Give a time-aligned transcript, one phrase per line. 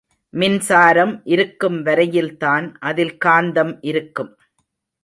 [0.33, 4.37] மின்சாரம் இருக்கும் வரையில்தான் அதில் காந்தம் இருக்கும்.